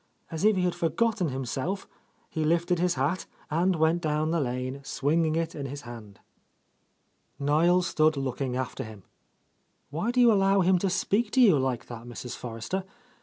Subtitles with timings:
[0.31, 1.87] As if he had forgotten himself,
[2.27, 6.19] he lifted his hat, and went down the lane swinging it in his hand.
[7.37, 9.03] Niel stood looking after him.
[9.91, 12.35] "Why do you allow him to speak to you like that, Mrs.
[12.35, 12.83] For rester?